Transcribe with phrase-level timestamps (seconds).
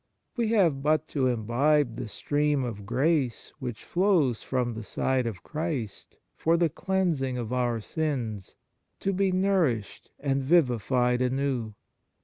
[0.35, 5.43] We have but to imbibe the stream of grace which flows from the side of
[5.43, 8.55] Christ for the cleansing of our sins
[9.01, 11.75] to be nourished and vivified anew.